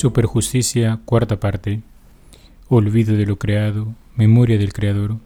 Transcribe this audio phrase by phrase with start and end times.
[0.00, 1.82] Superjusticia, cuarta parte.
[2.70, 5.18] Olvido de lo creado, memoria del Creador,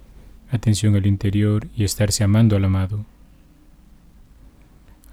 [0.51, 3.05] atención al interior y estarse amando al amado.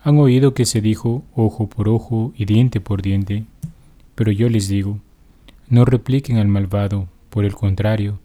[0.04, 3.44] Han oído que se dijo ojo por ojo y diente por diente,
[4.16, 4.98] pero yo les digo,
[5.70, 8.18] no repliquen al malvado, por el contrario,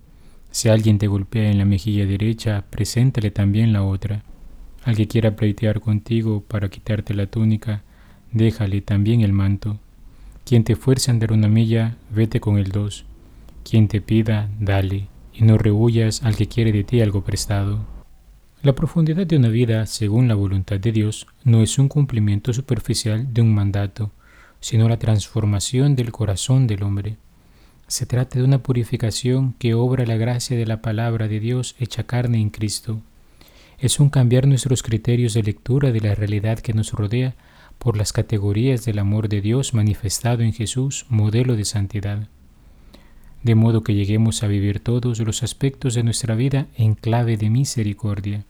[0.51, 4.23] si alguien te golpea en la mejilla derecha, preséntale también la otra.
[4.85, 7.83] Al que quiera pleitear contigo para quitarte la túnica,
[8.33, 9.79] déjale también el manto.
[10.47, 13.05] Quien te fuerce a andar una milla, vete con el dos.
[13.69, 17.81] Quien te pida, dale, y no rehuyas al que quiere de ti algo prestado.
[18.63, 23.35] La profundidad de una vida, según la voluntad de Dios, no es un cumplimiento superficial
[23.35, 24.13] de un mandato,
[24.61, 27.17] sino la transformación del corazón del hombre.
[27.89, 32.05] Se trata de una purificación que obra la gracia de la palabra de Dios hecha
[32.05, 33.01] carne en Cristo.
[33.81, 37.35] Es un cambiar nuestros criterios de lectura de la realidad que nos rodea
[37.79, 42.29] por las categorías del amor de Dios manifestado en Jesús, modelo de santidad.
[43.43, 47.51] De modo que lleguemos a vivir todos los aspectos de nuestra vida en clave de
[47.51, 48.45] misericordia.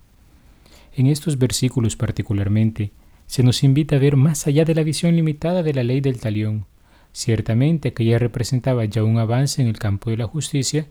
[0.95, 2.93] En estos versículos particularmente,
[3.27, 6.21] se nos invita a ver más allá de la visión limitada de la ley del
[6.21, 6.65] talión.
[7.13, 10.87] Ciertamente aquella representaba ya un avance en el campo de la justicia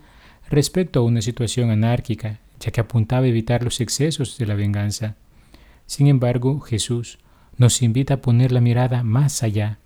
[0.49, 5.15] respecto a una situación anárquica, ya que apuntaba a evitar los excesos de la venganza.
[5.85, 7.19] Sin embargo, Jesús,
[7.57, 9.79] nos invita a poner la mirada más allá.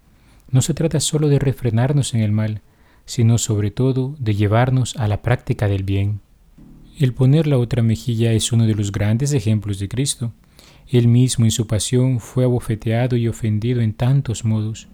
[0.51, 2.61] No se trata solo de refrenarnos en el mal,
[3.05, 6.21] sino sobre todo de llevarnos a la práctica del bien.
[6.97, 10.33] El poner la otra mejilla es uno de los grandes ejemplos de Cristo.
[10.87, 14.87] Él mismo en su pasión fue abofeteado y ofendido en tantos modos.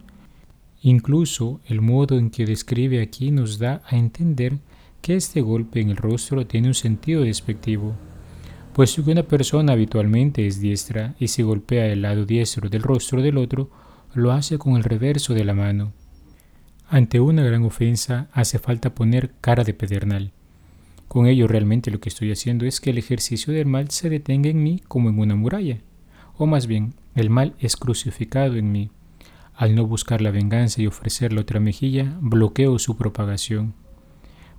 [0.81, 4.59] Incluso el modo en que describe aquí nos da a entender
[5.01, 7.95] que este golpe en el rostro tiene un sentido despectivo
[8.75, 13.21] puesto que una persona habitualmente es diestra y si golpea el lado diestro del rostro
[13.21, 13.71] del otro,
[14.13, 15.93] lo hace con el reverso de la mano.
[16.89, 20.33] Ante una gran ofensa hace falta poner cara de pedernal.
[21.07, 24.49] Con ello realmente lo que estoy haciendo es que el ejercicio del mal se detenga
[24.49, 25.77] en mí como en una muralla,
[26.35, 28.91] o más bien, el mal es crucificado en mí.
[29.55, 33.73] Al no buscar la venganza y ofrecer la otra mejilla, bloqueo su propagación.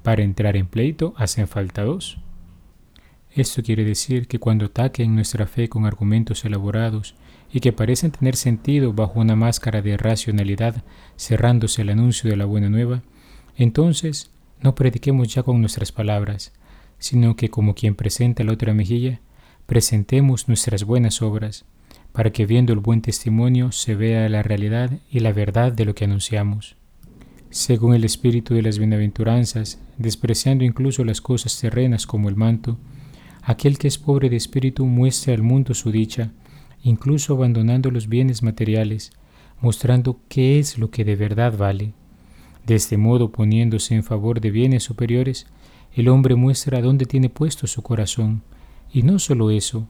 [0.03, 2.19] Para entrar en pleito hacen falta dos.
[3.37, 7.15] Esto quiere decir que cuando ataquen nuestra fe con argumentos elaborados
[7.53, 10.83] y que parecen tener sentido bajo una máscara de racionalidad
[11.19, 13.03] cerrándose el anuncio de la buena nueva,
[13.59, 14.31] entonces
[14.63, 16.55] no prediquemos ya con nuestras palabras,
[16.99, 19.21] sino que como quien presenta la otra mejilla,
[19.67, 21.67] presentemos nuestras buenas obras,
[22.13, 25.95] para que viendo el buen testimonio se vea la realidad y la verdad de lo
[25.95, 26.77] que anunciamos.
[27.51, 32.79] Según el espíritu de las bienaventuranzas, despreciando incluso las cosas terrenas como el manto,
[33.49, 36.33] Aquel que es pobre de espíritu muestra al mundo su dicha,
[36.83, 39.12] incluso abandonando los bienes materiales,
[39.61, 41.95] mostrando qué es lo que de verdad vale.
[42.67, 45.47] De este modo, poniéndose en favor de bienes superiores,
[45.95, 48.43] el hombre muestra dónde tiene puesto su corazón,
[48.93, 49.87] y no solo eso,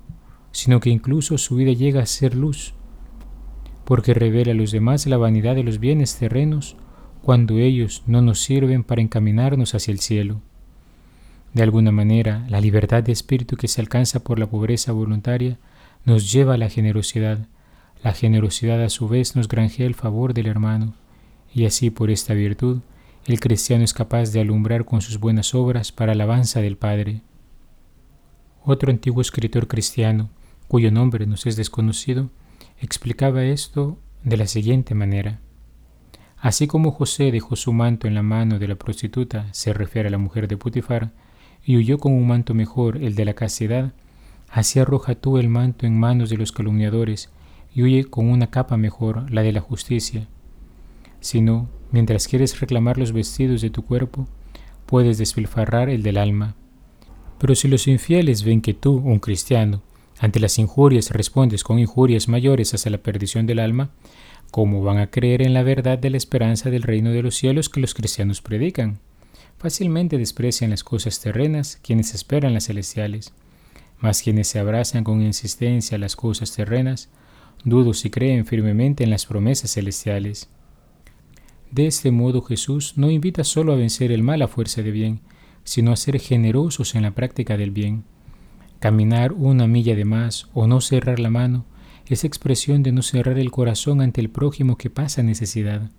[0.53, 2.75] sino que incluso su vida llega a ser luz,
[3.87, 6.77] porque revela a los demás la vanidad de los bienes terrenos
[7.23, 10.43] cuando ellos no nos sirven para encaminarnos hacia el cielo.
[11.57, 15.57] De alguna manera, la libertad de espíritu que se alcanza por la pobreza voluntaria
[16.05, 17.49] nos lleva a la generosidad.
[18.03, 20.93] La generosidad a su vez nos granjea el favor del hermano,
[21.55, 22.81] y así por esta virtud
[23.25, 27.23] el cristiano es capaz de alumbrar con sus buenas obras para alabanza del Padre.
[28.63, 30.29] Otro antiguo escritor cristiano,
[30.69, 32.29] cuyo nombre nos es desconocido,
[32.83, 35.41] explicaba esto de la siguiente manera.
[36.37, 40.13] Así como José dejó su manto en la mano de la prostituta, se refiere a
[40.13, 41.13] la mujer de Putifar,
[41.67, 43.93] y huyó con un manto mejor, el de la castidad,
[44.49, 47.29] así arroja tú el manto en manos de los calumniadores
[47.75, 50.29] y huye con una capa mejor, la de la justicia.
[51.19, 54.29] Si no, mientras quieres reclamar los vestidos de tu cuerpo,
[54.87, 56.55] puedes despilfarrar el del alma.
[57.39, 59.83] Pero si los infieles ven que tú, un cristiano,
[60.21, 63.91] ante las injurias respondes con injurias mayores hacia la perdición del alma,
[64.53, 67.69] ¿cómo van a creer en la verdad de la esperanza del reino de los cielos
[67.69, 69.01] que los cristianos predican?
[69.67, 73.35] Fácilmente desprecian las cosas terrenas quienes esperan las celestiales,
[73.99, 77.09] mas quienes se abrazan con insistencia a las cosas terrenas,
[77.65, 80.49] dudo si creen firmemente en las promesas celestiales.
[81.73, 85.21] De este modo Jesús no invita solo a vencer el mal a fuerza de bien,
[85.65, 88.05] sino a ser generosos en la práctica del bien.
[88.79, 91.65] Caminar una milla de más o no cerrar la mano
[92.07, 95.91] es expresión de no cerrar el corazón ante el prójimo que pasa necesidad.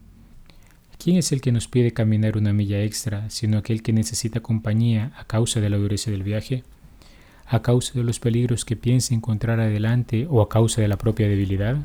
[0.98, 5.12] ¿Quién es el que nos pide caminar una milla extra, sino aquel que necesita compañía
[5.16, 6.64] a causa de la dureza del viaje,
[7.46, 11.28] a causa de los peligros que piensa encontrar adelante o a causa de la propia
[11.28, 11.78] debilidad?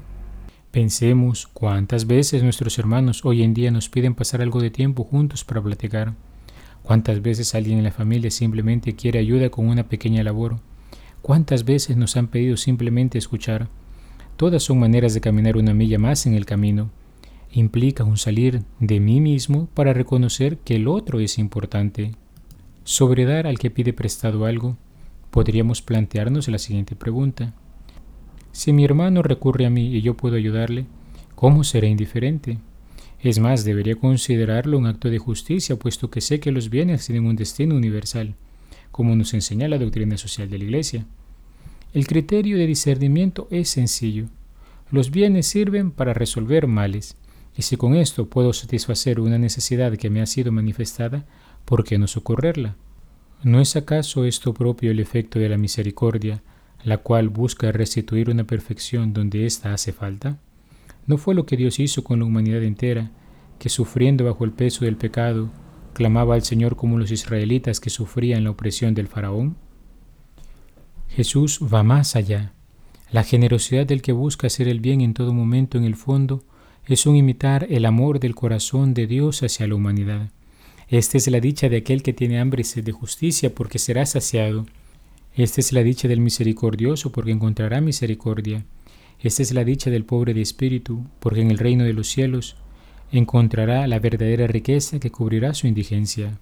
[0.71, 5.45] Pensemos cuántas veces nuestros hermanos hoy en día nos piden pasar algo de tiempo juntos
[5.45, 6.15] para platicar.
[6.83, 10.59] Cuántas veces alguien en la familia simplemente quiere ayuda con una pequeña labor.
[11.21, 13.69] Cuántas veces nos han pedido simplemente escuchar.
[14.39, 16.91] Todas son maneras de caminar una milla más en el camino.
[17.55, 22.13] Implica un salir de mí mismo para reconocer que el otro es importante.
[22.83, 24.79] Sobre dar al que pide prestado algo,
[25.31, 27.53] podríamos plantearnos la siguiente pregunta.
[28.53, 30.87] Si mi hermano recurre a mí y yo puedo ayudarle,
[31.35, 32.57] ¿cómo será indiferente?
[33.21, 37.27] Es más, debería considerarlo un acto de justicia, puesto que sé que los bienes tienen
[37.27, 38.35] un destino universal,
[38.91, 41.05] como nos enseña la doctrina social de la Iglesia.
[41.93, 44.29] El criterio de discernimiento es sencillo.
[44.91, 47.17] Los bienes sirven para resolver males,
[47.57, 51.27] y si con esto puedo satisfacer una necesidad que me ha sido manifestada,
[51.65, 52.77] ¿por qué no socorrerla?
[53.43, 56.43] ¿No es acaso esto propio el efecto de la misericordia,
[56.85, 60.39] la cual busca restituir una perfección donde ésta hace falta?
[61.07, 63.11] ¿No fue lo que Dios hizo con la humanidad entera,
[63.59, 65.51] que sufriendo bajo el peso del pecado,
[65.93, 69.57] clamaba al Señor como los israelitas que sufrían la opresión del faraón?
[71.09, 72.55] Jesús va más allá.
[73.11, 76.45] La generosidad del que busca hacer el bien en todo momento en el fondo
[76.87, 80.31] es un imitar el amor del corazón de Dios hacia la humanidad.
[80.89, 84.05] Esta es la dicha de aquel que tiene hambre y sed de justicia, porque será
[84.05, 84.67] saciado.
[85.35, 88.65] Esta es la dicha del misericordioso, porque encontrará misericordia.
[89.21, 92.57] Esta es la dicha del pobre de espíritu, porque en el reino de los cielos
[93.13, 96.39] encontrará la verdadera riqueza que cubrirá su indigencia.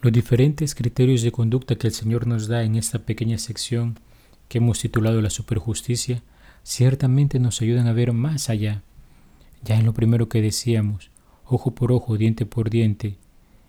[0.00, 3.98] Los diferentes criterios de conducta que el Señor nos da en esta pequeña sección
[4.48, 6.22] que hemos titulado la superjusticia,
[6.66, 8.82] ciertamente nos ayudan a ver más allá.
[9.62, 11.12] Ya en lo primero que decíamos,
[11.44, 13.18] ojo por ojo, diente por diente,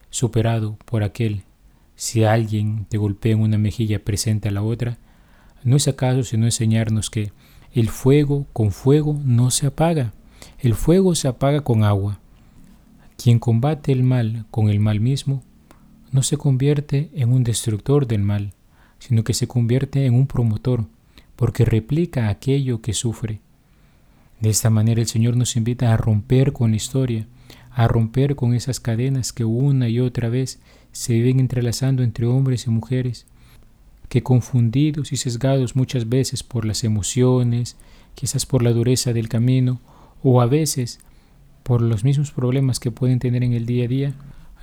[0.10, 1.44] superado por aquel
[1.96, 4.98] si alguien te golpea en una mejilla, presenta la otra.
[5.64, 7.32] ¿No es acaso sino enseñarnos que
[7.72, 10.14] el fuego con fuego no se apaga?
[10.60, 12.20] El fuego se apaga con agua.
[13.16, 15.44] Quien combate el mal con el mal mismo
[16.12, 18.54] no se convierte en un destructor del mal,
[18.98, 20.86] sino que se convierte en un promotor,
[21.38, 23.40] porque replica aquello que sufre.
[24.42, 27.28] De esta manera el Señor nos invita a romper con la historia,
[27.72, 30.60] a romper con esas cadenas que una y otra vez
[30.92, 33.28] se viven entrelazando entre hombres y mujeres,
[34.10, 37.78] que confundidos y sesgados muchas veces por las emociones,
[38.16, 39.80] quizás por la dureza del camino,
[40.24, 41.00] o a veces
[41.62, 44.14] por los mismos problemas que pueden tener en el día a día,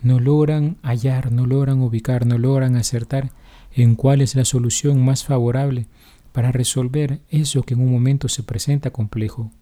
[0.03, 3.31] no logran hallar, no logran ubicar, no logran acertar
[3.73, 5.87] en cuál es la solución más favorable
[6.35, 9.53] para resolver eso que en un momento se presenta complejo.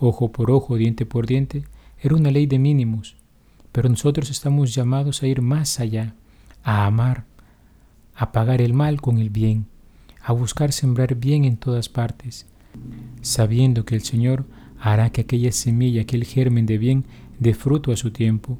[0.00, 1.62] Ojo por ojo, diente por diente,
[2.00, 3.14] era una ley de mínimos,
[3.70, 6.16] pero nosotros estamos llamados a ir más allá,
[6.64, 7.26] a amar,
[8.16, 9.66] a pagar el mal con el bien,
[10.20, 12.46] a buscar sembrar bien en todas partes,
[13.22, 14.46] sabiendo que el Señor
[14.80, 17.04] hará que aquella semilla, aquel germen de bien,
[17.38, 18.58] dé fruto a su tiempo.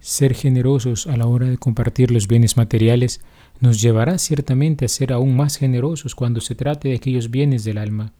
[0.00, 3.20] Ser generosos a la hora de compartir los bienes materiales
[3.60, 7.78] nos llevará ciertamente a ser aún más generosos cuando se trate de aquellos bienes del
[7.78, 8.12] alma.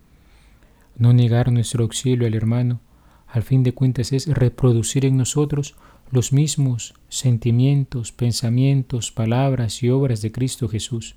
[0.96, 2.80] No negar nuestro auxilio al hermano,
[3.26, 5.74] al fin de cuentas es reproducir en nosotros
[6.10, 11.16] los mismos sentimientos, pensamientos, palabras y obras de Cristo Jesús.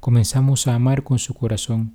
[0.00, 1.94] Comenzamos a amar con su corazón.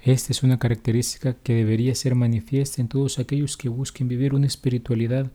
[0.00, 4.46] Esta es una característica que debería ser manifiesta en todos aquellos que busquen vivir una
[4.46, 5.32] espiritualidad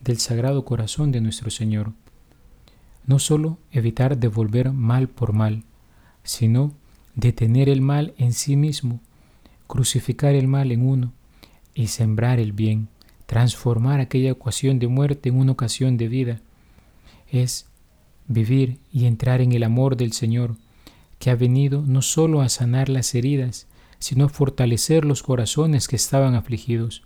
[0.00, 1.92] del Sagrado Corazón de nuestro Señor.
[3.06, 5.64] No solo evitar devolver mal por mal,
[6.22, 6.72] sino
[7.14, 9.00] detener el mal en sí mismo,
[9.66, 11.12] crucificar el mal en uno
[11.74, 12.88] y sembrar el bien
[13.30, 16.40] transformar aquella ocasión de muerte en una ocasión de vida.
[17.30, 17.66] Es
[18.26, 20.56] vivir y entrar en el amor del Señor,
[21.20, 23.68] que ha venido no solo a sanar las heridas,
[24.00, 27.04] sino a fortalecer los corazones que estaban afligidos.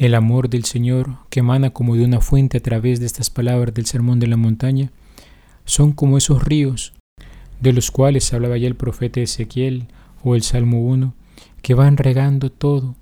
[0.00, 3.74] El amor del Señor, que emana como de una fuente a través de estas palabras
[3.74, 4.90] del Sermón de la Montaña,
[5.66, 6.94] son como esos ríos,
[7.60, 9.88] de los cuales hablaba ya el profeta Ezequiel
[10.24, 11.12] o el Salmo 1,
[11.60, 12.96] que van regando todo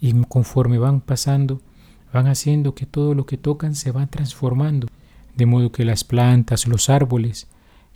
[0.00, 1.60] y conforme van pasando,
[2.14, 4.88] van haciendo que todo lo que tocan se va transformando,
[5.36, 7.46] de modo que las plantas, los árboles,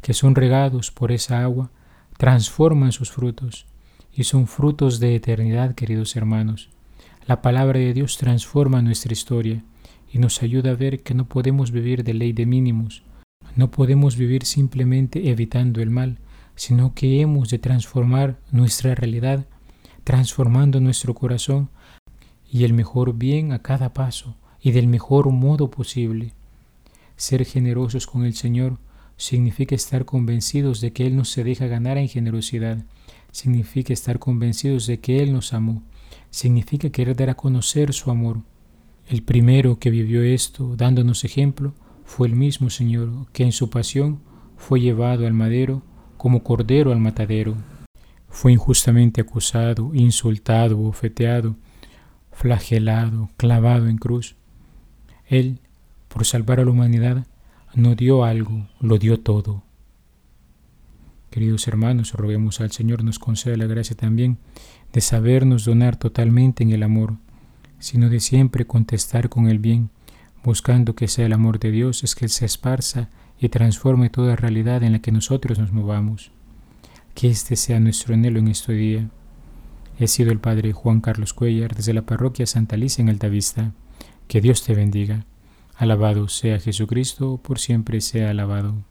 [0.03, 1.71] que son regados por esa agua,
[2.19, 3.65] transforman sus frutos,
[4.13, 6.69] y son frutos de eternidad, queridos hermanos.
[7.25, 9.63] La palabra de Dios transforma nuestra historia
[10.13, 13.05] y nos ayuda a ver que no podemos vivir de ley de mínimos,
[13.55, 16.19] no podemos vivir simplemente evitando el mal,
[16.57, 19.47] sino que hemos de transformar nuestra realidad,
[20.03, 21.71] transformando nuestro corazón
[22.51, 26.33] y el mejor bien a cada paso y del mejor modo posible.
[27.17, 28.79] Ser generosos con el Señor
[29.17, 32.85] significa estar convencidos de que Él nos se deja ganar en generosidad,
[33.31, 35.83] significa estar convencidos de que Él nos amó,
[36.33, 38.41] significa querer dar a conocer su amor.
[39.07, 41.75] El primero que vivió esto, dándonos ejemplo,
[42.05, 44.21] fue el mismo Señor, que en su pasión
[44.57, 45.83] fue llevado al madero
[46.17, 47.55] como cordero al matadero.
[48.29, 51.57] Fue injustamente acusado, insultado, bofeteado,
[52.33, 54.35] flagelado, clavado en cruz.
[55.27, 55.61] Él,
[56.09, 57.27] por salvar a la humanidad,
[57.75, 59.65] no dio algo, lo dio todo.
[61.33, 64.37] Queridos hermanos, roguemos al Señor nos conceda la gracia también
[64.93, 67.15] de sabernos donar totalmente en el amor,
[67.79, 69.89] sino de siempre contestar con el bien,
[70.45, 73.09] buscando que sea el amor de Dios es que se esparza
[73.41, 76.33] y transforme toda realidad en la que nosotros nos movamos.
[77.15, 79.09] Que este sea nuestro anhelo en este día.
[79.99, 83.73] He sido el Padre Juan Carlos Cuellar desde la parroquia Santa Alicia en Altavista.
[84.29, 85.25] Que Dios te bendiga.
[85.77, 88.85] Alabado sea Jesucristo, por siempre sea alabado.